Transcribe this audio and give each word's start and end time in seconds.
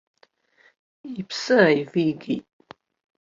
Иԥсы 1.19 1.55
ааивигеит. 1.61 2.45